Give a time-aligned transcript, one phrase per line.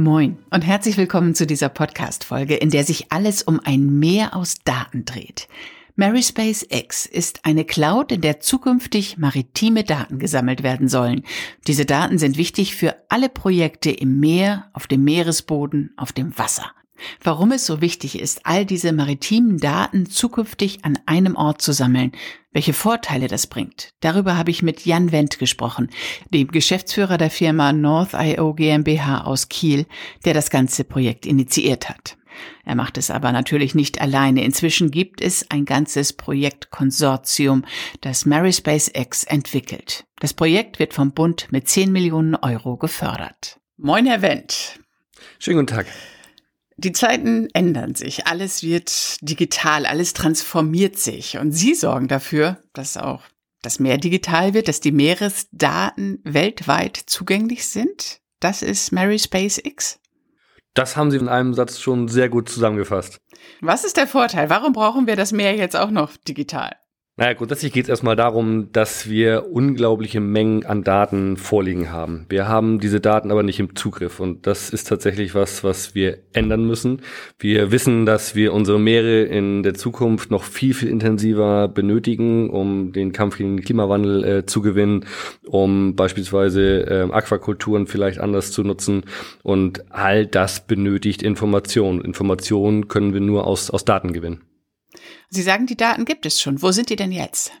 [0.00, 4.58] Moin und herzlich willkommen zu dieser Podcast-Folge, in der sich alles um ein Meer aus
[4.62, 5.48] Daten dreht.
[5.96, 11.24] Maryspace X ist eine Cloud, in der zukünftig maritime Daten gesammelt werden sollen.
[11.66, 16.70] Diese Daten sind wichtig für alle Projekte im Meer, auf dem Meeresboden, auf dem Wasser.
[17.22, 22.12] Warum es so wichtig ist, all diese maritimen Daten zukünftig an einem Ort zu sammeln,
[22.52, 25.90] welche Vorteile das bringt, darüber habe ich mit Jan Wendt gesprochen,
[26.32, 29.86] dem Geschäftsführer der Firma North.io GmbH aus Kiel,
[30.24, 32.16] der das ganze Projekt initiiert hat.
[32.64, 34.44] Er macht es aber natürlich nicht alleine.
[34.44, 37.64] Inzwischen gibt es ein ganzes Projektkonsortium,
[38.00, 40.04] das Maryspace X entwickelt.
[40.20, 43.60] Das Projekt wird vom Bund mit 10 Millionen Euro gefördert.
[43.76, 44.80] Moin, Herr Wendt.
[45.38, 45.86] Schönen guten Tag.
[46.80, 52.96] Die Zeiten ändern sich, alles wird digital, alles transformiert sich und Sie sorgen dafür, dass
[52.96, 53.24] auch
[53.62, 58.20] das Meer digital wird, dass die Meeresdaten weltweit zugänglich sind.
[58.38, 59.98] Das ist Mary Space X.
[60.74, 63.18] Das haben Sie in einem Satz schon sehr gut zusammengefasst.
[63.60, 64.48] Was ist der Vorteil?
[64.48, 66.76] Warum brauchen wir das Meer jetzt auch noch digital?
[67.20, 72.26] Naja, grundsätzlich geht es erstmal darum, dass wir unglaubliche Mengen an Daten vorliegen haben.
[72.28, 76.18] Wir haben diese Daten aber nicht im Zugriff und das ist tatsächlich was, was wir
[76.32, 77.02] ändern müssen.
[77.40, 82.92] Wir wissen, dass wir unsere Meere in der Zukunft noch viel, viel intensiver benötigen, um
[82.92, 85.04] den Kampf gegen den Klimawandel äh, zu gewinnen,
[85.44, 89.02] um beispielsweise äh, Aquakulturen vielleicht anders zu nutzen
[89.42, 92.00] und all das benötigt Information.
[92.00, 94.42] Informationen können wir nur aus, aus Daten gewinnen.
[95.30, 96.62] Sie sagen, die Daten gibt es schon.
[96.62, 97.52] Wo sind die denn jetzt?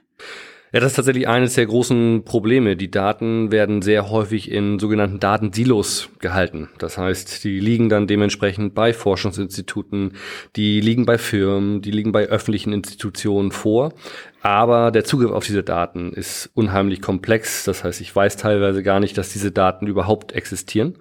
[0.70, 2.76] Ja, das ist tatsächlich eines der großen Probleme.
[2.76, 6.68] Die Daten werden sehr häufig in sogenannten Datensilos gehalten.
[6.76, 10.12] Das heißt, die liegen dann dementsprechend bei Forschungsinstituten,
[10.56, 13.94] die liegen bei Firmen, die liegen bei öffentlichen Institutionen vor.
[14.42, 17.64] Aber der Zugriff auf diese Daten ist unheimlich komplex.
[17.64, 20.98] Das heißt, ich weiß teilweise gar nicht, dass diese Daten überhaupt existieren.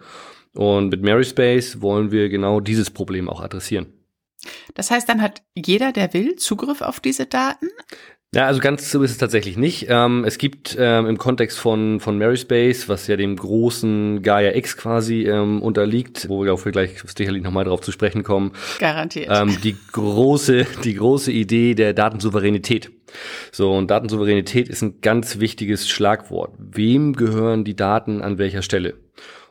[0.53, 3.96] Und mit Maryspace wollen wir genau dieses Problem auch adressieren.
[4.73, 7.69] Das heißt, dann hat jeder, der will, Zugriff auf diese Daten?
[8.35, 9.85] Ja, also ganz so ist es tatsächlich nicht.
[9.87, 14.75] Ähm, es gibt ähm, im Kontext von, von Maryspace, was ja dem großen Gaia X
[14.75, 18.51] quasi ähm, unterliegt, wo wir auch gleich sicherlich nochmal drauf zu sprechen kommen.
[18.79, 19.29] Garantiert.
[19.31, 22.91] Ähm, die große, die große Idee der Datensouveränität.
[23.53, 26.51] So, und Datensouveränität ist ein ganz wichtiges Schlagwort.
[26.57, 28.95] Wem gehören die Daten an welcher Stelle?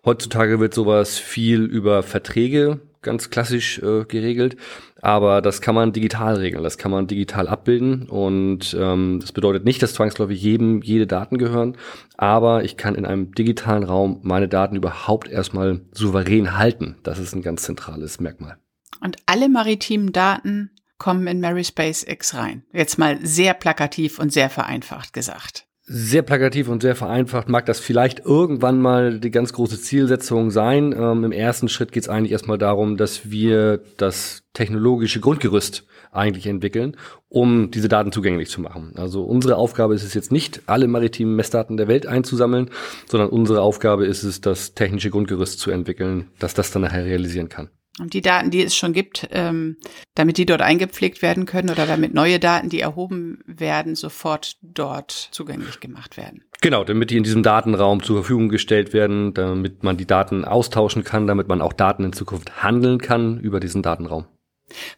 [0.05, 4.57] Heutzutage wird sowas viel über Verträge ganz klassisch äh, geregelt,
[5.01, 9.65] aber das kann man digital regeln, das kann man digital abbilden und ähm, das bedeutet
[9.65, 11.79] nicht, dass zwangsläufig jedem jede Daten gehören,
[12.19, 16.97] aber ich kann in einem digitalen Raum meine Daten überhaupt erstmal souverän halten.
[17.03, 18.59] Das ist ein ganz zentrales Merkmal.
[19.01, 22.65] Und alle maritimen Daten kommen in Mary Space X rein.
[22.73, 27.79] Jetzt mal sehr plakativ und sehr vereinfacht gesagt sehr plakativ und sehr vereinfacht mag das
[27.79, 30.93] vielleicht irgendwann mal die ganz große Zielsetzung sein.
[30.93, 36.47] Ähm, Im ersten Schritt geht es eigentlich erstmal darum, dass wir das technologische Grundgerüst eigentlich
[36.47, 36.97] entwickeln,
[37.29, 38.95] um diese Daten zugänglich zu machen.
[38.97, 42.71] Also unsere Aufgabe ist es jetzt nicht, alle maritimen Messdaten der Welt einzusammeln,
[43.07, 47.49] sondern unsere Aufgabe ist es, das technische Grundgerüst zu entwickeln, dass das dann nachher realisieren
[47.49, 47.71] kann.
[47.99, 49.77] Und die Daten, die es schon gibt, ähm,
[50.15, 55.13] damit die dort eingepflegt werden können oder damit neue Daten, die erhoben werden, sofort dort
[55.13, 56.45] zugänglich gemacht werden.
[56.61, 61.05] Genau, damit die in diesem Datenraum zur Verfügung gestellt werden, damit man die Daten austauschen
[61.05, 64.27] kann, damit man auch Daten in Zukunft handeln kann über diesen Datenraum.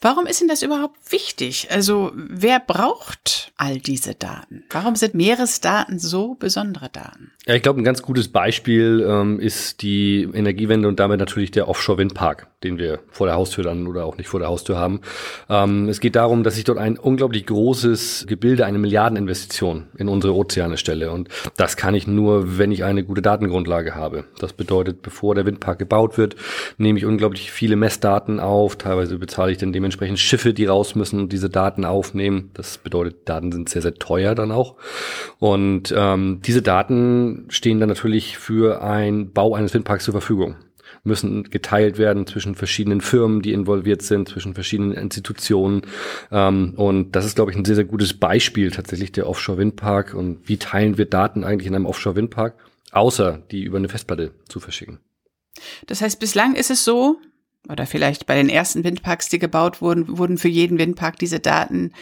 [0.01, 1.69] Warum ist denn das überhaupt wichtig?
[1.71, 4.65] Also wer braucht all diese Daten?
[4.71, 7.33] Warum sind Meeresdaten so besondere Daten?
[7.47, 11.69] Ja, ich glaube, ein ganz gutes Beispiel ähm, ist die Energiewende und damit natürlich der
[11.69, 15.01] Offshore-Windpark, den wir vor der Haustür dann oder auch nicht vor der Haustür haben.
[15.49, 20.35] Ähm, es geht darum, dass ich dort ein unglaublich großes Gebilde, eine Milliardeninvestition in unsere
[20.35, 21.11] Ozeane stelle.
[21.11, 24.25] Und das kann ich nur, wenn ich eine gute Datengrundlage habe.
[24.39, 26.37] Das bedeutet, bevor der Windpark gebaut wird,
[26.79, 28.77] nehme ich unglaublich viele Messdaten auf.
[28.77, 32.51] Teilweise bezahle ich ich dann dementsprechend Schiffe, die raus müssen und diese Daten aufnehmen.
[32.55, 34.77] Das bedeutet, Daten sind sehr, sehr teuer dann auch.
[35.39, 40.57] Und ähm, diese Daten stehen dann natürlich für ein Bau eines Windparks zur Verfügung
[41.05, 45.83] müssen geteilt werden zwischen verschiedenen Firmen, die involviert sind, zwischen verschiedenen Institutionen.
[46.31, 50.15] Ähm, und das ist, glaube ich, ein sehr, sehr gutes Beispiel tatsächlich der Offshore-Windpark.
[50.15, 52.55] Und wie teilen wir Daten eigentlich in einem Offshore-Windpark,
[52.93, 55.01] außer die über eine Festplatte zu verschicken?
[55.87, 57.19] Das heißt, bislang ist es so,
[57.69, 61.93] oder vielleicht bei den ersten Windparks, die gebaut wurden, wurden für jeden Windpark diese Daten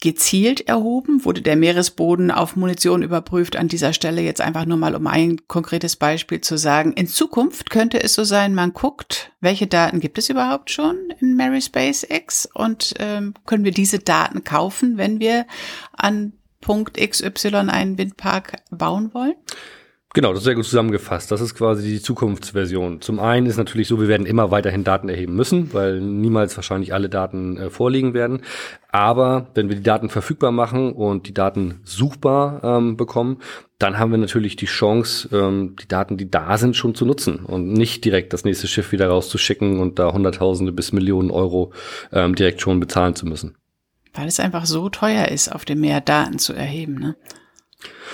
[0.00, 1.24] gezielt erhoben?
[1.24, 4.20] Wurde der Meeresboden auf Munition überprüft an dieser Stelle?
[4.20, 6.92] Jetzt einfach nur mal, um ein konkretes Beispiel zu sagen.
[6.92, 11.34] In Zukunft könnte es so sein, man guckt, welche Daten gibt es überhaupt schon in
[11.36, 15.46] Mary SpaceX und ähm, können wir diese Daten kaufen, wenn wir
[15.92, 19.34] an Punkt XY einen Windpark bauen wollen?
[20.16, 21.30] Genau, das ist sehr gut zusammengefasst.
[21.30, 23.02] Das ist quasi die Zukunftsversion.
[23.02, 26.94] Zum einen ist natürlich so, wir werden immer weiterhin Daten erheben müssen, weil niemals wahrscheinlich
[26.94, 28.40] alle Daten äh, vorliegen werden.
[28.90, 33.40] Aber wenn wir die Daten verfügbar machen und die Daten suchbar ähm, bekommen,
[33.78, 37.40] dann haben wir natürlich die Chance, ähm, die Daten, die da sind, schon zu nutzen
[37.40, 41.74] und nicht direkt das nächste Schiff wieder rauszuschicken und da Hunderttausende bis Millionen Euro
[42.10, 43.58] ähm, direkt schon bezahlen zu müssen.
[44.14, 47.16] Weil es einfach so teuer ist, auf dem Meer Daten zu erheben, ne?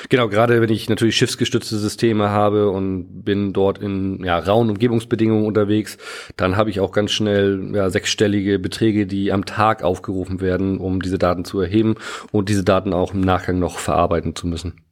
[0.08, 5.46] Genau, gerade wenn ich natürlich schiffsgestützte Systeme habe und bin dort in ja, rauen Umgebungsbedingungen
[5.46, 5.98] unterwegs,
[6.36, 11.00] dann habe ich auch ganz schnell ja, sechsstellige Beträge, die am Tag aufgerufen werden, um
[11.00, 11.94] diese Daten zu erheben
[12.32, 14.82] und diese Daten auch im Nachgang noch verarbeiten zu müssen.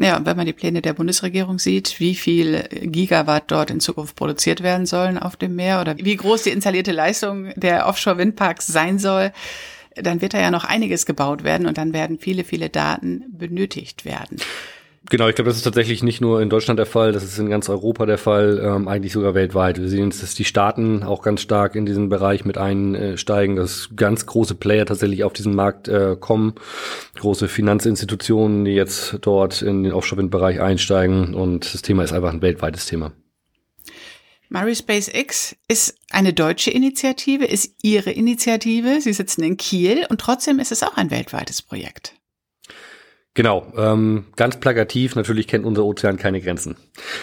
[0.00, 4.14] Ja, und wenn man die Pläne der Bundesregierung sieht, wie viel Gigawatt dort in Zukunft
[4.14, 9.00] produziert werden sollen auf dem Meer oder wie groß die installierte Leistung der Offshore-Windparks sein
[9.00, 9.32] soll,
[10.02, 14.04] dann wird da ja noch einiges gebaut werden und dann werden viele, viele Daten benötigt
[14.04, 14.38] werden.
[15.10, 17.48] Genau, ich glaube, das ist tatsächlich nicht nur in Deutschland der Fall, das ist in
[17.48, 19.80] ganz Europa der Fall, ähm, eigentlich sogar weltweit.
[19.80, 24.26] Wir sehen dass die Staaten auch ganz stark in diesen Bereich mit einsteigen, dass ganz
[24.26, 26.54] große Player tatsächlich auf diesen Markt äh, kommen,
[27.18, 32.42] große Finanzinstitutionen, die jetzt dort in den Offshore-Wind-Bereich einsteigen und das Thema ist einfach ein
[32.42, 33.12] weltweites Thema.
[34.48, 39.00] Mary SpaceX ist eine deutsche Initiative, ist Ihre Initiative.
[39.00, 42.17] Sie sitzen in Kiel und trotzdem ist es auch ein weltweites Projekt.
[43.34, 46.74] Genau, ähm, ganz plakativ, natürlich kennt unser Ozean keine Grenzen.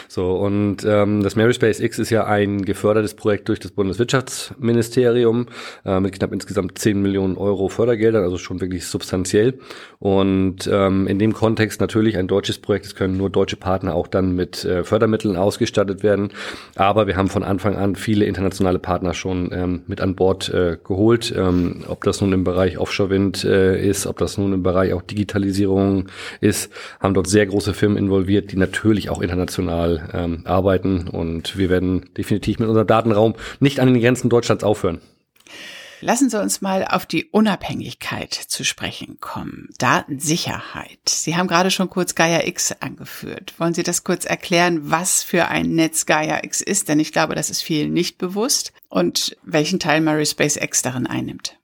[0.08, 5.48] So, und ähm, das Maryspace X ist ja ein gefördertes Projekt durch das Bundeswirtschaftsministerium
[5.84, 9.60] äh, mit knapp insgesamt 10 Millionen Euro Fördergeldern, also schon wirklich substanziell.
[10.00, 14.08] Und ähm, in dem Kontext natürlich ein deutsches Projekt, es können nur deutsche Partner auch
[14.08, 16.30] dann mit äh, Fördermitteln ausgestattet werden.
[16.76, 20.78] Aber wir haben von Anfang an viele internationale Partner schon ähm, mit an Bord äh,
[20.82, 24.94] geholt, ähm, ob das nun im Bereich Offshore-Wind äh, ist, ob das nun im Bereich
[24.94, 25.95] auch Digitalisierung
[26.42, 31.70] ist, haben dort sehr große Firmen involviert, die natürlich auch international ähm, arbeiten und wir
[31.70, 35.00] werden definitiv mit unserem Datenraum nicht an den Grenzen Deutschlands aufhören.
[36.02, 39.70] Lassen Sie uns mal auf die Unabhängigkeit zu sprechen kommen.
[39.80, 41.00] Datensicherheit.
[41.08, 43.56] Sie haben gerade schon kurz Gaia X angeführt.
[43.58, 46.90] Wollen Sie das kurz erklären, was für ein Netz Gaia X ist?
[46.90, 51.58] Denn ich glaube, das ist vielen nicht bewusst und welchen Teil Mary SpaceX darin einnimmt.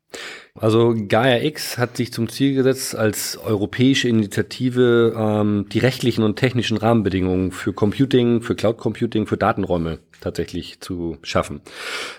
[0.61, 6.35] Also Gaia X hat sich zum Ziel gesetzt, als europäische Initiative ähm, die rechtlichen und
[6.35, 11.61] technischen Rahmenbedingungen für Computing, für Cloud Computing, für Datenräume tatsächlich zu schaffen.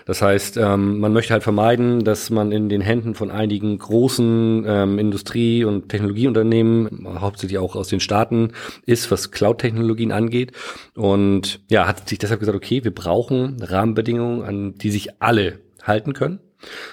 [0.05, 4.65] Das heißt, ähm, man möchte halt vermeiden, dass man in den Händen von einigen großen
[4.67, 8.51] ähm, Industrie- und Technologieunternehmen, hauptsächlich auch aus den Staaten,
[8.85, 10.51] ist, was Cloud-Technologien angeht.
[10.95, 16.11] Und ja, hat sich deshalb gesagt, okay, wir brauchen Rahmenbedingungen, an die sich alle halten
[16.11, 16.41] können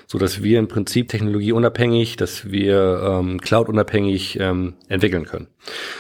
[0.07, 5.49] so dass wir im Prinzip technologieunabhängig, dass wir ähm, cloud-unabhängig ähm, entwickeln können.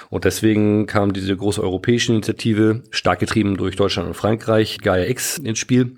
[0.08, 5.38] Und deswegen kam diese große europäische Initiative, stark getrieben durch Deutschland und Frankreich, Gaia X
[5.38, 5.94] ins Spiel.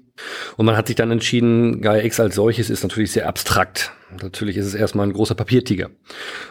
[0.56, 3.93] Und man hat sich dann entschieden, Gaia X als solches ist natürlich sehr abstrakt.
[4.20, 5.91] Natürlich ist es erstmal ein großer Papiertiger.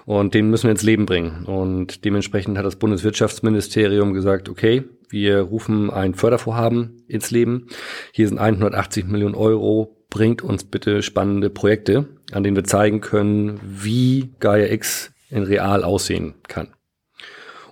[0.06, 1.46] Und den müssen wir ins Leben bringen.
[1.46, 7.68] Und dementsprechend hat das Bundeswirtschaftsministerium gesagt, okay, wir rufen ein Fördervorhaben ins Leben.
[8.14, 13.60] Hier sind 180 Millionen Euro bringt uns bitte spannende Projekte, an denen wir zeigen können,
[13.64, 16.76] wie Gaia X in real aussehen kann.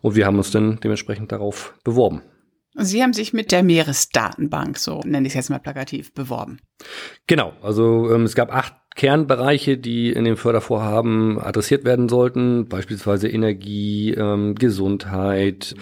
[0.01, 2.24] Und wir haben uns dann dementsprechend darauf beworben.
[2.75, 6.60] Sie haben sich mit der Meeresdatenbank, so nenne ich es jetzt mal plakativ, beworben.
[7.27, 13.29] Genau, also ähm, es gab acht Kernbereiche, die in dem Fördervorhaben adressiert werden sollten, beispielsweise
[13.29, 15.73] Energie, ähm, Gesundheit,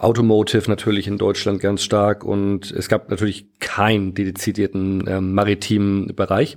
[0.00, 6.56] Automotive natürlich in Deutschland ganz stark und es gab natürlich keinen dedizierten ähm, maritimen Bereich.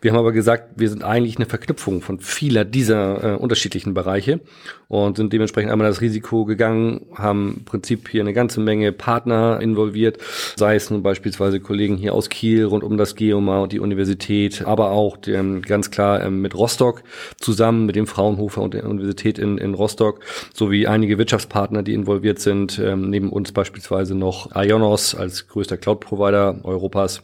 [0.00, 4.40] Wir haben aber gesagt, wir sind eigentlich eine Verknüpfung von vieler dieser äh, unterschiedlichen Bereiche
[4.86, 9.58] und sind dementsprechend einmal das Risiko gegangen, haben im Prinzip hier eine ganze Menge Partner
[9.60, 10.18] involviert,
[10.54, 14.64] sei es nun beispielsweise Kollegen hier aus Kiel rund um das Geoma und die Universität,
[14.64, 15.16] aber auch
[15.54, 17.02] ähm, ganz klar ähm, mit Rostock
[17.40, 20.20] zusammen, mit dem Fraunhofer und der Universität in, in Rostock,
[20.52, 26.60] sowie einige Wirtschaftspartner, die involviert sind, ähm, neben uns beispielsweise noch Ionos als größter Cloud-Provider
[26.64, 27.22] Europas.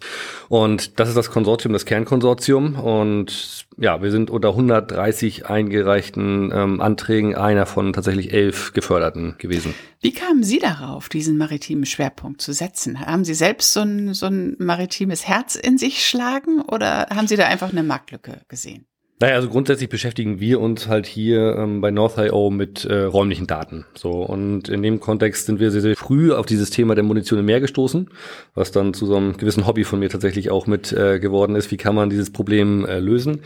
[0.48, 2.74] Und das ist das Konsortium, das Kernkonsortium.
[2.74, 9.74] Und ja, wir sind unter 130 eingereichten ähm, Anträgen einer von tatsächlich elf geförderten gewesen.
[10.02, 13.00] Wie kamen Sie darauf, diesen maritimen Schwerpunkt zu setzen?
[13.00, 17.36] Haben Sie selbst so ein, so ein maritimes Herz in sich schlagen oder haben Sie
[17.36, 18.84] da einfach eine Marktlücke gesehen?
[19.22, 23.84] Naja, also grundsätzlich beschäftigen wir uns halt hier ähm, bei North.io mit äh, räumlichen Daten.
[23.94, 27.38] So und in dem Kontext sind wir sehr, sehr früh auf dieses Thema der Munition
[27.38, 28.08] im Meer gestoßen,
[28.54, 31.70] was dann zu so einem gewissen Hobby von mir tatsächlich auch mit äh, geworden ist.
[31.70, 33.42] Wie kann man dieses Problem äh, lösen?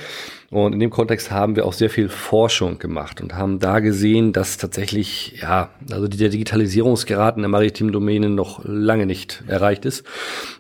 [0.55, 4.33] Und in dem Kontext haben wir auch sehr viel Forschung gemacht und haben da gesehen,
[4.33, 10.05] dass tatsächlich, ja, also der Digitalisierungsgrad in der maritimen Domäne noch lange nicht erreicht ist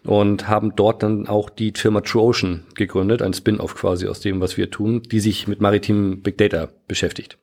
[0.04, 4.40] und haben dort dann auch die Firma True Ocean gegründet, ein Spin-off quasi aus dem,
[4.40, 7.38] was wir tun, die sich mit maritimem Big Data beschäftigt.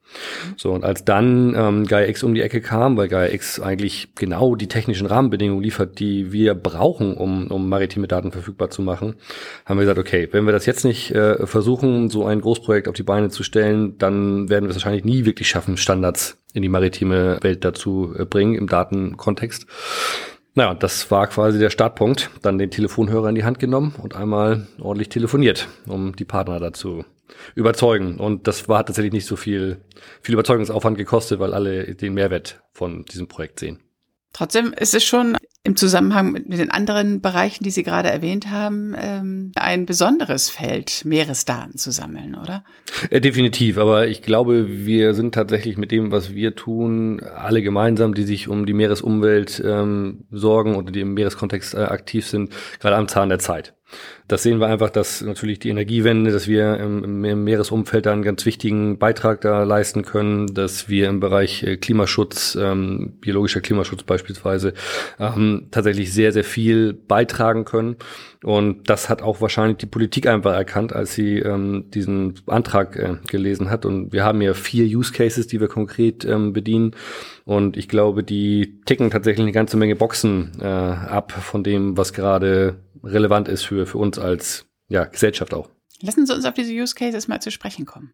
[0.58, 4.10] So, und als dann ähm, Gaia X um die Ecke kam, weil Gaia X eigentlich
[4.16, 9.16] genau die technischen Rahmenbedingungen liefert, die wir brauchen, um, um maritime Daten verfügbar zu machen,
[9.66, 12.96] haben wir gesagt, okay, wenn wir das jetzt nicht äh, versuchen, so ein Großprojekt auf
[12.96, 16.70] die Beine zu stellen, dann werden wir es wahrscheinlich nie wirklich schaffen, Standards in die
[16.70, 19.66] maritime Welt dazu äh, bringen im Datenkontext.
[20.54, 22.30] Naja, das war quasi der Startpunkt.
[22.42, 27.06] Dann den Telefonhörer in die Hand genommen und einmal ordentlich telefoniert, um die Partner dazu
[27.56, 28.18] überzeugen.
[28.18, 29.80] Und das war tatsächlich nicht so viel,
[30.22, 33.80] viel Überzeugungsaufwand gekostet, weil alle den Mehrwert von diesem Projekt sehen.
[34.34, 38.96] Trotzdem ist es schon im Zusammenhang mit den anderen Bereichen, die Sie gerade erwähnt haben,
[39.00, 42.64] ähm, ein besonderes Feld, Meeresdaten zu sammeln, oder?
[43.12, 48.16] Äh, definitiv, aber ich glaube, wir sind tatsächlich mit dem, was wir tun, alle gemeinsam,
[48.16, 52.96] die sich um die Meeresumwelt ähm, sorgen oder die im Meereskontext äh, aktiv sind, gerade
[52.96, 53.76] am Zahn der Zeit.
[54.28, 58.24] Das sehen wir einfach, dass natürlich die Energiewende, dass wir im, im Meeresumfeld da einen
[58.24, 64.04] ganz wichtigen Beitrag da leisten können, dass wir im Bereich äh, Klimaschutz, ähm, biologischer Klimaschutz
[64.04, 64.74] beispielsweise,
[65.20, 67.98] ähm, tatsächlich sehr, sehr viel beitragen können.
[68.44, 73.18] Und das hat auch wahrscheinlich die Politik einfach erkannt, als sie ähm, diesen Antrag äh,
[73.28, 73.86] gelesen hat.
[73.86, 76.96] Und wir haben ja vier Use Cases, die wir konkret ähm, bedienen.
[77.46, 82.14] Und ich glaube, die ticken tatsächlich eine ganze Menge Boxen äh, ab von dem, was
[82.14, 85.70] gerade relevant ist für, für uns als ja, Gesellschaft auch.
[86.02, 88.14] Lassen Sie uns auf diese Use Cases mal zu sprechen kommen.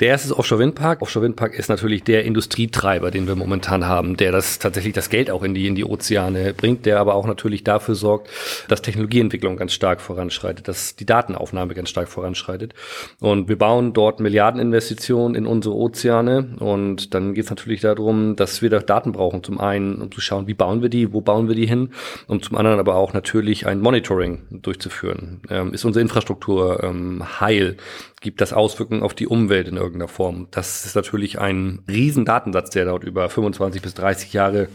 [0.00, 1.02] Der erste ist Offshore Windpark.
[1.02, 5.30] Offshore Windpark ist natürlich der Industrietreiber, den wir momentan haben, der das tatsächlich das Geld
[5.30, 8.30] auch in die, in die Ozeane bringt, der aber auch natürlich dafür sorgt,
[8.68, 12.74] dass Technologieentwicklung ganz stark voranschreitet, dass die Datenaufnahme ganz stark voranschreitet.
[13.20, 16.56] Und wir bauen dort Milliardeninvestitionen in unsere Ozeane.
[16.58, 19.42] Und dann geht es natürlich darum, dass wir da Daten brauchen.
[19.42, 21.90] Zum einen, um zu schauen, wie bauen wir die, wo bauen wir die hin?
[22.26, 25.40] Und zum anderen aber auch natürlich ein Monitoring durchzuführen.
[25.50, 27.76] Ähm, ist unsere Infrastruktur ähm, heil?
[28.20, 30.46] Gibt das Auswirkungen auf die Umwelt in irgendeiner Form?
[30.50, 34.68] Das ist natürlich ein riesen Datensatz, der dort über 25 bis 30 Jahre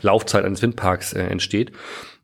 [0.00, 1.72] Laufzeit eines Windparks äh, entsteht.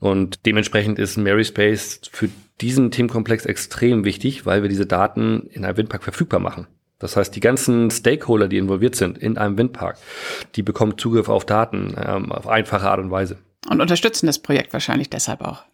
[0.01, 2.29] Und dementsprechend ist Mary Space für
[2.61, 6.67] diesen Themenkomplex extrem wichtig, weil wir diese Daten in einem Windpark verfügbar machen.
[6.99, 9.99] Das heißt, die ganzen Stakeholder, die involviert sind in einem Windpark,
[10.55, 13.37] die bekommen Zugriff auf Daten ähm, auf einfache Art und Weise.
[13.69, 15.65] Und unterstützen das Projekt wahrscheinlich deshalb auch.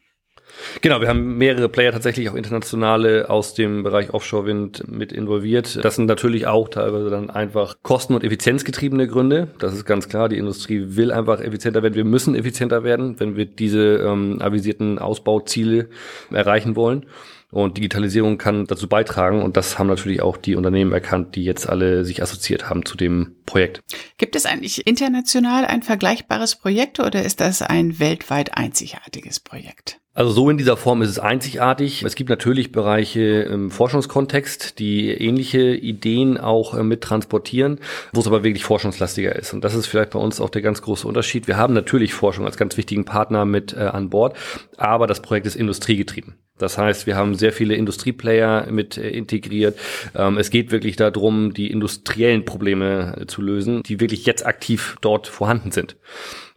[0.81, 5.85] Genau, wir haben mehrere Player tatsächlich auch internationale aus dem Bereich Offshore-Wind mit involviert.
[5.85, 9.49] Das sind natürlich auch teilweise dann einfach kosten- und effizienzgetriebene Gründe.
[9.59, 10.29] Das ist ganz klar.
[10.29, 11.95] Die Industrie will einfach effizienter werden.
[11.95, 15.89] Wir müssen effizienter werden, wenn wir diese ähm, avisierten Ausbauziele
[16.31, 17.07] erreichen wollen.
[17.53, 19.43] Und Digitalisierung kann dazu beitragen.
[19.43, 22.97] Und das haben natürlich auch die Unternehmen erkannt, die jetzt alle sich assoziiert haben zu
[22.97, 23.83] dem Projekt.
[24.17, 30.02] Gibt es eigentlich international ein vergleichbares Projekt oder ist das ein weltweit einzigartiges Projekt?
[30.15, 32.03] Also so in dieser Form ist es einzigartig.
[32.03, 37.81] Es gibt natürlich Bereiche im Forschungskontext, die ähnliche Ideen auch äh, mit transportieren,
[38.13, 39.55] wo es aber wirklich forschungslastiger ist.
[39.55, 41.49] Und das ist vielleicht bei uns auch der ganz große Unterschied.
[41.49, 44.37] Wir haben natürlich Forschung als ganz wichtigen Partner mit äh, an Bord,
[44.77, 46.35] aber das Projekt ist industriegetrieben.
[46.59, 49.79] Das heißt, wir haben sehr viele Industrieplayer mit äh, integriert.
[50.15, 54.97] Ähm, es geht wirklich darum, die industriellen Probleme äh, zu lösen, die wirklich jetzt aktiv
[55.01, 55.97] dort vorhanden sind.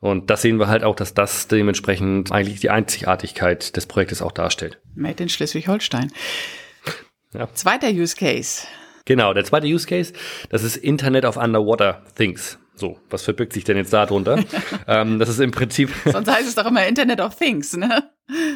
[0.02, 4.32] Und das sehen wir halt auch, dass das dementsprechend eigentlich die Einzigartigkeit des Projektes auch
[4.32, 4.80] darstellt.
[4.94, 6.12] Made in Schleswig-Holstein.
[7.34, 7.50] Ja.
[7.54, 8.68] Zweiter Use Case.
[9.06, 10.14] Genau, der zweite Use Case,
[10.50, 12.58] das ist Internet of Underwater Things.
[12.75, 14.44] So, was verbirgt sich denn jetzt da drunter?
[14.88, 15.89] ähm, das ist im Prinzip.
[16.05, 18.12] Sonst heißt es doch immer Internet of Things, ne?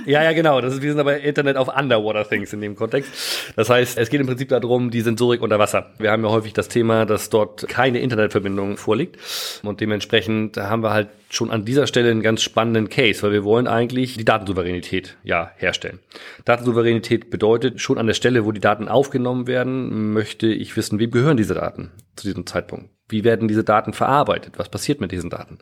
[0.06, 0.62] Ja, ja, genau.
[0.62, 3.54] Das ist, wir sind aber Internet of Underwater Things in dem Kontext.
[3.56, 5.92] Das heißt, es geht im Prinzip darum, die Sensorik unter Wasser.
[6.00, 9.18] Wir haben ja häufig das Thema, dass dort keine Internetverbindung vorliegt.
[9.64, 13.44] Und dementsprechend haben wir halt schon an dieser Stelle einen ganz spannenden Case, weil wir
[13.44, 16.00] wollen eigentlich die Datensouveränität ja herstellen.
[16.46, 21.12] Datensouveränität bedeutet, schon an der Stelle, wo die Daten aufgenommen werden, möchte ich wissen, wem
[21.12, 22.90] gehören diese Daten zu diesem Zeitpunkt.
[23.10, 24.54] Wie werden diese Daten verarbeitet?
[24.58, 25.58] Was passiert mit diesen Daten?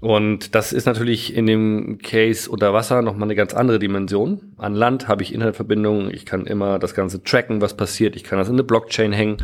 [0.00, 4.54] Und das ist natürlich in dem Case unter Wasser nochmal eine ganz andere Dimension.
[4.58, 8.38] An Land habe ich Internetverbindungen, ich kann immer das Ganze tracken, was passiert, ich kann
[8.38, 9.38] das in eine Blockchain hängen.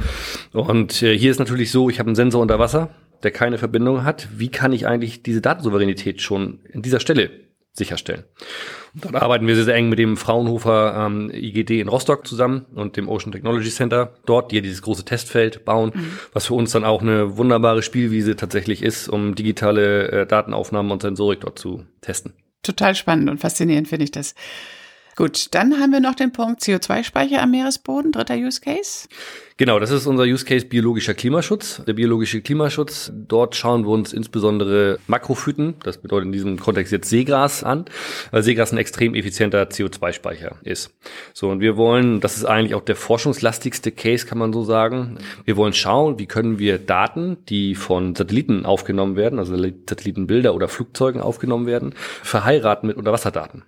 [0.52, 2.90] Und äh, hier ist natürlich so, ich habe einen Sensor unter Wasser,
[3.22, 4.28] der keine Verbindung hat.
[4.36, 7.30] Wie kann ich eigentlich diese Datensouveränität schon in dieser Stelle
[7.72, 8.24] sicherstellen.
[8.94, 12.66] Und dort arbeiten wir sehr, sehr eng mit dem Fraunhofer ähm, IGD in Rostock zusammen
[12.74, 16.18] und dem Ocean Technology Center dort, die ja dieses große Testfeld bauen, mhm.
[16.32, 21.02] was für uns dann auch eine wunderbare Spielwiese tatsächlich ist, um digitale äh, Datenaufnahmen und
[21.02, 22.32] Sensorik dort zu testen.
[22.62, 24.34] Total spannend und faszinierend finde ich das.
[25.16, 29.08] Gut, dann haben wir noch den Punkt CO2-Speicher am Meeresboden, dritter Use Case.
[29.60, 31.82] Genau, das ist unser Use Case biologischer Klimaschutz.
[31.86, 37.10] Der biologische Klimaschutz, dort schauen wir uns insbesondere Makrophyten, das bedeutet in diesem Kontext jetzt
[37.10, 37.84] Seegras an,
[38.30, 40.94] weil Seegras ein extrem effizienter CO2-Speicher ist.
[41.34, 45.18] So, und wir wollen, das ist eigentlich auch der forschungslastigste Case, kann man so sagen.
[45.44, 50.68] Wir wollen schauen, wie können wir Daten, die von Satelliten aufgenommen werden, also Satellitenbilder oder
[50.68, 53.64] Flugzeugen aufgenommen werden, verheiraten mit Unterwasserdaten.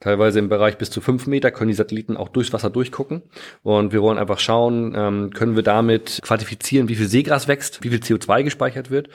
[0.00, 3.22] Teilweise im Bereich bis zu fünf Meter können die Satelliten auch durchs Wasser durchgucken.
[3.62, 7.90] Und wir wollen einfach schauen, ähm, können wir damit quantifizieren, wie viel Seegras wächst, wie
[7.90, 9.08] viel CO2 gespeichert wird.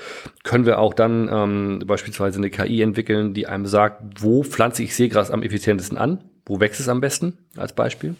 [0.43, 4.95] Können wir auch dann ähm, beispielsweise eine KI entwickeln, die einem sagt, wo pflanze ich
[4.95, 6.23] Seegras am effizientesten an?
[6.49, 8.15] Wo wächst es am besten als Beispiel?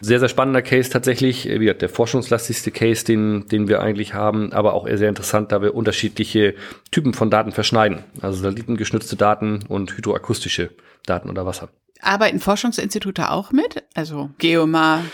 [0.00, 4.52] Sehr, sehr spannender Case tatsächlich, wie gesagt, der forschungslastigste Case, den, den wir eigentlich haben,
[4.52, 6.54] aber auch sehr interessant, da wir unterschiedliche
[6.90, 8.02] Typen von Daten verschneiden.
[8.20, 10.70] Also satellitengeschützte Daten und hydroakustische
[11.06, 11.68] Daten unter Wasser.
[12.00, 13.84] Arbeiten Forschungsinstitute auch mit?
[13.94, 15.04] Also Geomar,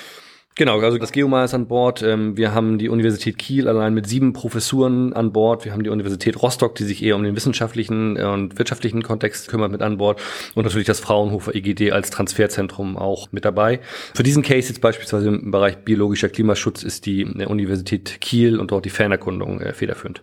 [0.57, 2.01] Genau, also das Geomar ist an Bord.
[2.03, 5.65] Ähm, wir haben die Universität Kiel allein mit sieben Professuren an Bord.
[5.65, 9.49] Wir haben die Universität Rostock, die sich eher um den wissenschaftlichen äh, und wirtschaftlichen Kontext
[9.49, 10.23] kümmert, mit an Bord.
[10.55, 13.81] Und natürlich das Fraunhofer IGD als Transferzentrum auch mit dabei.
[14.15, 18.71] Für diesen Case jetzt beispielsweise im Bereich biologischer Klimaschutz ist die äh, Universität Kiel und
[18.71, 20.23] dort die Fernerkundung äh, federführend.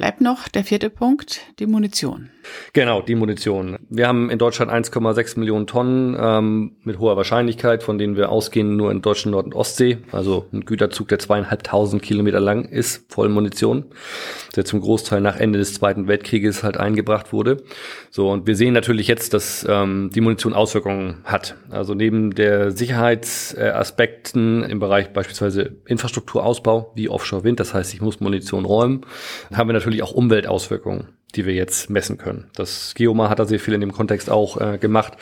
[0.00, 2.30] Bleibt noch der vierte Punkt, die Munition.
[2.72, 3.78] Genau, die Munition.
[3.90, 8.76] Wir haben in Deutschland 1,6 Millionen Tonnen ähm, mit hoher Wahrscheinlichkeit, von denen wir ausgehen
[8.76, 9.98] nur in deutschen Nord- und Ostsee.
[10.12, 13.86] Also ein Güterzug, der zweieinhalbtausend Kilometer lang ist, voll Munition,
[14.56, 17.62] der zum Großteil nach Ende des Zweiten Weltkrieges halt eingebracht wurde.
[18.10, 21.56] So, und wir sehen natürlich jetzt, dass ähm, die Munition Auswirkungen hat.
[21.70, 28.64] Also neben der Sicherheitsaspekten im Bereich beispielsweise Infrastrukturausbau wie Offshore-Wind, das heißt, ich muss Munition
[28.64, 29.02] räumen,
[29.52, 32.48] haben wir natürlich natürlich auch Umweltauswirkungen, die wir jetzt messen können.
[32.54, 35.14] Das Geomar hat da sehr viel in dem Kontext auch äh, gemacht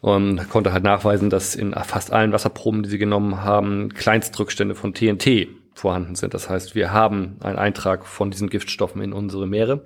[0.00, 4.94] und konnte halt nachweisen, dass in fast allen Wasserproben, die sie genommen haben, Kleinstrückstände von
[4.94, 6.34] TNT vorhanden sind.
[6.34, 9.84] Das heißt, wir haben einen Eintrag von diesen Giftstoffen in unsere Meere.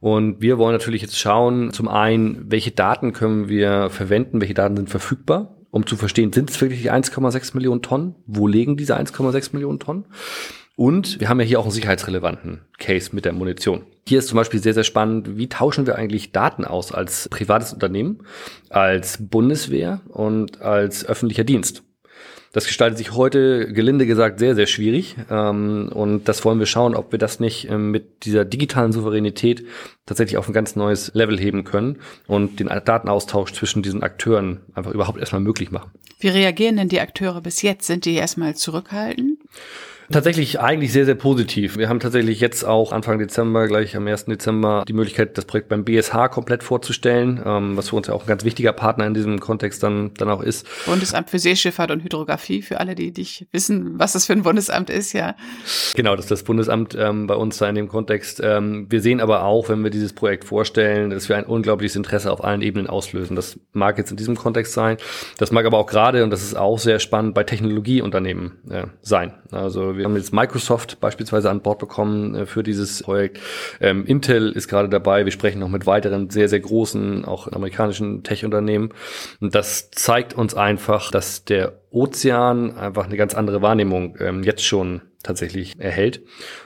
[0.00, 4.76] Und wir wollen natürlich jetzt schauen, zum einen, welche Daten können wir verwenden, welche Daten
[4.76, 8.16] sind verfügbar, um zu verstehen, sind es wirklich die 1,6 Millionen Tonnen?
[8.26, 10.04] Wo liegen diese 1,6 Millionen Tonnen?
[10.82, 13.86] Und wir haben ja hier auch einen sicherheitsrelevanten Case mit der Munition.
[14.04, 17.72] Hier ist zum Beispiel sehr, sehr spannend, wie tauschen wir eigentlich Daten aus als privates
[17.72, 18.26] Unternehmen,
[18.68, 21.84] als Bundeswehr und als öffentlicher Dienst.
[22.52, 25.14] Das gestaltet sich heute, gelinde gesagt, sehr, sehr schwierig.
[25.30, 29.64] Ähm, und das wollen wir schauen, ob wir das nicht ähm, mit dieser digitalen Souveränität
[30.04, 34.90] tatsächlich auf ein ganz neues Level heben können und den Datenaustausch zwischen diesen Akteuren einfach
[34.90, 35.92] überhaupt erstmal möglich machen.
[36.18, 37.86] Wie reagieren denn die Akteure bis jetzt?
[37.86, 39.38] Sind die erstmal zurückhaltend?
[40.12, 41.78] Tatsächlich eigentlich sehr, sehr positiv.
[41.78, 44.26] Wir haben tatsächlich jetzt auch Anfang Dezember, gleich am 1.
[44.26, 48.24] Dezember, die Möglichkeit, das Projekt beim BSH komplett vorzustellen, ähm, was für uns ja auch
[48.24, 50.66] ein ganz wichtiger Partner in diesem Kontext dann, dann auch ist.
[50.84, 54.90] Bundesamt für Seeschifffahrt und Hydrographie, für alle, die nicht wissen, was das für ein Bundesamt
[54.90, 55.34] ist, ja.
[55.94, 58.40] Genau, das ist das Bundesamt ähm, bei uns da in dem Kontext.
[58.44, 62.30] Ähm, wir sehen aber auch, wenn wir dieses Projekt vorstellen, dass wir ein unglaubliches Interesse
[62.30, 63.34] auf allen Ebenen auslösen.
[63.34, 64.98] Das mag jetzt in diesem Kontext sein,
[65.38, 69.32] das mag aber auch gerade, und das ist auch sehr spannend, bei Technologieunternehmen äh, sein.
[69.50, 73.40] Also wir haben jetzt Microsoft beispielsweise an Bord bekommen äh, für dieses Projekt.
[73.80, 75.24] Ähm, Intel ist gerade dabei.
[75.24, 78.92] Wir sprechen noch mit weiteren sehr, sehr großen, auch amerikanischen Tech-Unternehmen.
[79.40, 84.64] Und das zeigt uns einfach, dass der Ozean einfach eine ganz andere Wahrnehmung ähm, jetzt
[84.64, 86.22] schon tatsächlich erhält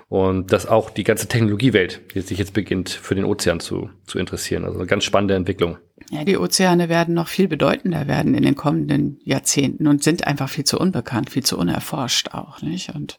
[0.09, 4.19] und dass auch die ganze Technologiewelt die sich jetzt beginnt für den Ozean zu, zu
[4.19, 4.65] interessieren.
[4.65, 5.79] Also eine ganz spannende Entwicklung.
[6.11, 10.49] Ja, die Ozeane werden noch viel bedeutender werden in den kommenden Jahrzehnten und sind einfach
[10.49, 12.95] viel zu unbekannt, viel zu unerforscht auch, nicht?
[12.95, 13.19] Und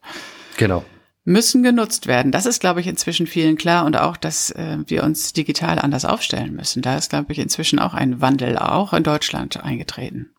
[0.57, 0.83] genau
[1.27, 2.31] müssen genutzt werden.
[2.31, 6.05] Das ist, glaube ich, inzwischen vielen klar und auch, dass äh, wir uns digital anders
[6.05, 6.81] aufstellen müssen.
[6.81, 10.29] Da ist, glaube ich, inzwischen auch ein Wandel auch in Deutschland eingetreten.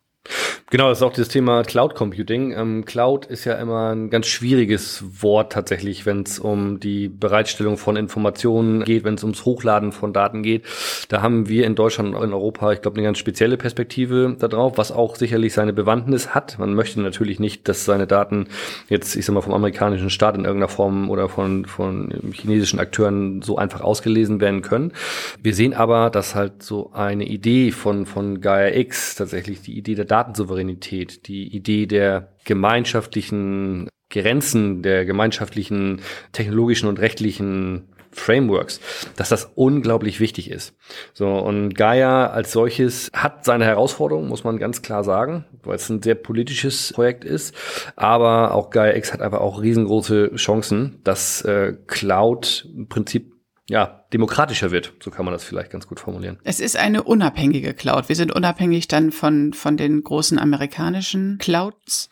[0.71, 2.51] Genau, das ist auch das Thema Cloud Computing.
[2.51, 7.75] Ähm, Cloud ist ja immer ein ganz schwieriges Wort tatsächlich, wenn es um die Bereitstellung
[7.75, 10.65] von Informationen geht, wenn es ums Hochladen von Daten geht.
[11.07, 14.77] Da haben wir in Deutschland und in Europa, ich glaube, eine ganz spezielle Perspektive darauf,
[14.77, 16.59] was auch sicherlich seine Bewandtnis hat.
[16.59, 18.47] Man möchte natürlich nicht, dass seine Daten
[18.89, 23.41] jetzt, ich sag mal, vom amerikanischen Staat in irgendeiner Form oder von, von chinesischen Akteuren
[23.41, 24.93] so einfach ausgelesen werden können.
[25.41, 29.95] Wir sehen aber, dass halt so eine Idee von, von Gaia X, tatsächlich die Idee
[29.95, 38.79] der Datensouveränität, die Idee der gemeinschaftlichen Grenzen, der gemeinschaftlichen technologischen und rechtlichen Frameworks,
[39.15, 40.75] dass das unglaublich wichtig ist.
[41.13, 45.89] So, und Gaia als solches hat seine Herausforderungen, muss man ganz klar sagen, weil es
[45.89, 47.55] ein sehr politisches Projekt ist.
[47.95, 53.33] Aber auch Gaia X hat einfach auch riesengroße Chancen, dass äh, Cloud im Prinzip
[53.69, 54.93] ja, demokratischer wird.
[55.01, 56.39] So kann man das vielleicht ganz gut formulieren.
[56.43, 58.09] Es ist eine unabhängige Cloud.
[58.09, 62.09] Wir sind unabhängig dann von, von den großen amerikanischen Clouds.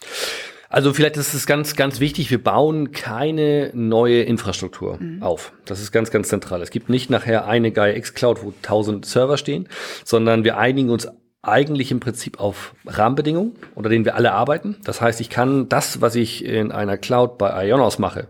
[0.69, 5.23] Also vielleicht ist es ganz, ganz wichtig, wir bauen keine neue Infrastruktur mhm.
[5.23, 5.53] auf.
[5.65, 6.61] Das ist ganz, ganz zentral.
[6.61, 9.69] Es gibt nicht nachher eine Gaia X Cloud, wo tausend Server stehen,
[10.03, 11.07] sondern wir einigen uns
[11.41, 14.75] eigentlich im Prinzip auf Rahmenbedingungen, unter denen wir alle arbeiten.
[14.83, 18.27] Das heißt, ich kann das, was ich in einer Cloud bei Ionos mache,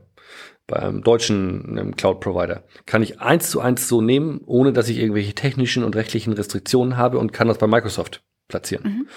[0.67, 5.84] beim deutschen Cloud-Provider, kann ich eins zu eins so nehmen, ohne dass ich irgendwelche technischen
[5.84, 8.84] und rechtlichen Restriktionen habe und kann das bei Microsoft platzieren.
[8.84, 9.08] Mhm.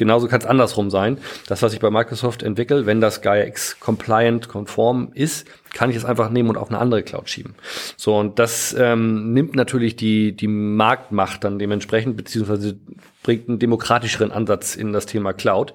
[0.00, 1.18] Genauso kann es andersrum sein.
[1.46, 5.96] Das, was ich bei Microsoft entwickle, wenn das Gaia X compliant, konform ist, kann ich
[5.96, 7.54] es einfach nehmen und auf eine andere Cloud schieben.
[7.98, 12.78] So, und das ähm, nimmt natürlich die, die Marktmacht dann dementsprechend, beziehungsweise
[13.22, 15.74] bringt einen demokratischeren Ansatz in das Thema Cloud.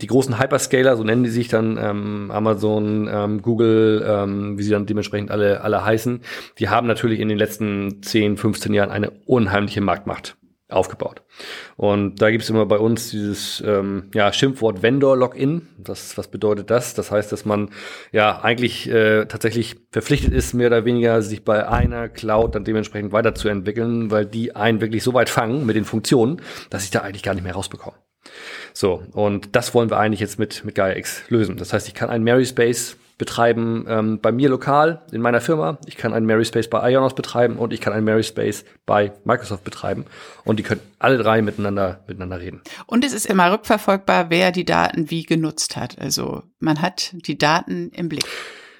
[0.00, 4.70] Die großen Hyperscaler, so nennen die sich dann ähm, Amazon, ähm, Google, ähm, wie sie
[4.70, 6.22] dann dementsprechend alle, alle heißen,
[6.58, 10.34] die haben natürlich in den letzten 10, 15 Jahren eine unheimliche Marktmacht
[10.68, 11.22] aufgebaut.
[11.76, 15.68] Und da gibt's immer bei uns dieses ähm, ja, Schimpfwort Vendor-Login.
[15.78, 16.94] Das, was bedeutet das?
[16.94, 17.70] Das heißt, dass man
[18.10, 23.12] ja eigentlich äh, tatsächlich verpflichtet ist, mehr oder weniger sich bei einer Cloud dann dementsprechend
[23.12, 27.22] weiterzuentwickeln, weil die einen wirklich so weit fangen mit den Funktionen, dass ich da eigentlich
[27.22, 27.94] gar nicht mehr rauskomme.
[28.72, 31.56] So, und das wollen wir eigentlich jetzt mit, mit Gaia X lösen.
[31.56, 35.78] Das heißt, ich kann einen Mary Space betreiben ähm, bei mir lokal in meiner Firma.
[35.86, 39.12] Ich kann einen Mary Space bei Ionos betreiben und ich kann einen Mary Space bei
[39.24, 40.04] Microsoft betreiben.
[40.44, 42.60] Und die können alle drei miteinander, miteinander reden.
[42.86, 45.98] Und es ist immer rückverfolgbar, wer die Daten wie genutzt hat.
[45.98, 48.24] Also man hat die Daten im Blick.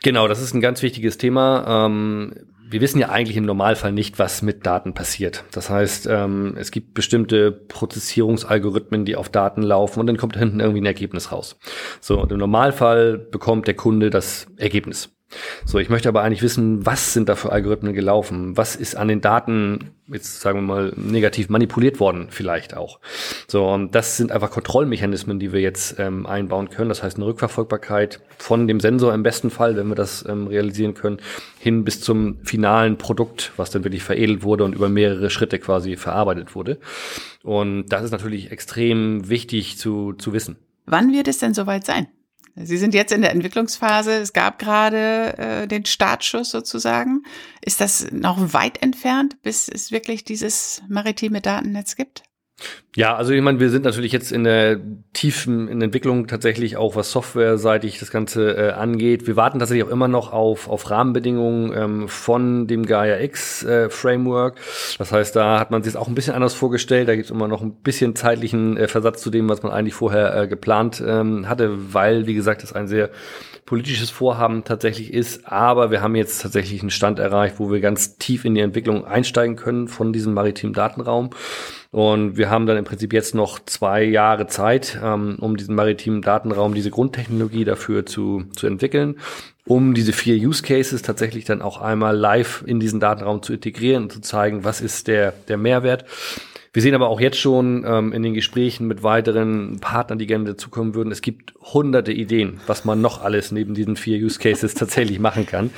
[0.03, 1.87] Genau, das ist ein ganz wichtiges Thema.
[1.87, 2.35] Ähm,
[2.69, 5.45] wir wissen ja eigentlich im Normalfall nicht, was mit Daten passiert.
[5.53, 10.61] Das heißt, ähm, es gibt bestimmte Prozessierungsalgorithmen, die auf Daten laufen und dann kommt hinten
[10.61, 11.59] irgendwie ein Ergebnis raus.
[12.01, 15.16] So, und im Normalfall bekommt der Kunde das Ergebnis.
[15.65, 18.57] So, ich möchte aber eigentlich wissen, was sind da für Algorithmen gelaufen?
[18.57, 23.01] Was ist an den Daten, jetzt sagen wir mal, negativ manipuliert worden vielleicht auch?
[23.49, 26.89] So, und das sind einfach Kontrollmechanismen, die wir jetzt ähm, einbauen können.
[26.89, 30.95] Das heißt, eine Rückverfolgbarkeit von dem Sensor im besten Fall, wenn wir das ähm, realisieren
[30.95, 31.19] können,
[31.59, 35.97] hin bis zum finalen Produkt, was dann wirklich veredelt wurde und über mehrere Schritte quasi
[35.97, 36.79] verarbeitet wurde.
[37.43, 40.57] Und das ist natürlich extrem wichtig zu, zu wissen.
[40.85, 42.07] Wann wird es denn soweit sein?
[42.57, 44.13] Sie sind jetzt in der Entwicklungsphase.
[44.13, 47.23] Es gab gerade äh, den Startschuss sozusagen.
[47.61, 52.23] Ist das noch weit entfernt, bis es wirklich dieses maritime Datennetz gibt?
[52.97, 54.81] Ja, also ich meine, wir sind natürlich jetzt in der
[55.13, 59.27] tiefen in Entwicklung tatsächlich auch, was softwareseitig das Ganze äh, angeht.
[59.27, 63.91] Wir warten tatsächlich auch immer noch auf, auf Rahmenbedingungen ähm, von dem Gaia X äh,
[63.91, 64.59] Framework.
[64.97, 67.07] Das heißt, da hat man sich auch ein bisschen anders vorgestellt.
[67.09, 69.95] Da gibt es immer noch ein bisschen zeitlichen äh, Versatz zu dem, was man eigentlich
[69.95, 73.11] vorher äh, geplant ähm, hatte, weil, wie gesagt, das ein sehr
[73.67, 75.47] politisches Vorhaben tatsächlich ist.
[75.47, 79.05] Aber wir haben jetzt tatsächlich einen Stand erreicht, wo wir ganz tief in die Entwicklung
[79.05, 81.31] einsteigen können von diesem maritimen Datenraum.
[81.91, 86.23] Und wir haben dann im Prinzip jetzt noch zwei Jahre Zeit, ähm, um diesen maritimen
[86.23, 89.17] Datenraum, diese Grundtechnologie dafür zu, zu entwickeln,
[89.65, 94.05] um diese vier Use Cases tatsächlich dann auch einmal live in diesen Datenraum zu integrieren
[94.05, 96.05] und zu zeigen, was ist der, der Mehrwert.
[96.77, 100.45] Wir sehen aber auch jetzt schon ähm, in den Gesprächen mit weiteren Partnern, die gerne
[100.45, 104.75] dazukommen würden, es gibt hunderte Ideen, was man noch alles neben diesen vier Use Cases
[104.75, 105.71] tatsächlich machen kann.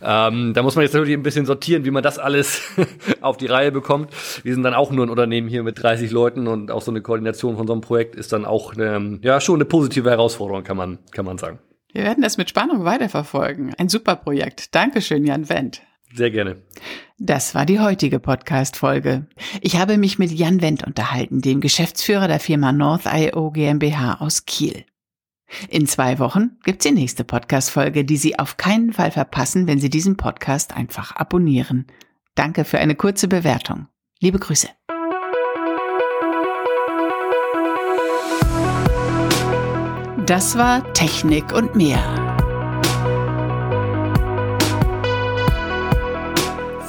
[0.00, 2.62] Ähm, da muss man jetzt natürlich ein bisschen sortieren, wie man das alles
[3.20, 4.12] auf die Reihe bekommt.
[4.44, 7.00] Wir sind dann auch nur ein Unternehmen hier mit 30 Leuten und auch so eine
[7.00, 10.76] Koordination von so einem Projekt ist dann auch ähm, ja schon eine positive Herausforderung, kann
[10.76, 11.58] man, kann man sagen.
[11.92, 13.74] Wir werden das mit Spannung weiterverfolgen.
[13.76, 14.72] Ein super Projekt.
[14.72, 15.82] Dankeschön, Jan Wendt.
[16.14, 16.62] Sehr gerne.
[17.18, 19.26] Das war die heutige Podcast-Folge.
[19.60, 24.84] Ich habe mich mit Jan Wendt unterhalten, dem Geschäftsführer der Firma North.io GmbH aus Kiel.
[25.68, 29.90] In zwei Wochen gibt's die nächste Podcast-Folge, die Sie auf keinen Fall verpassen, wenn Sie
[29.90, 31.86] diesen Podcast einfach abonnieren.
[32.34, 33.88] Danke für eine kurze Bewertung.
[34.20, 34.68] Liebe Grüße.
[40.26, 42.23] Das war Technik und mehr.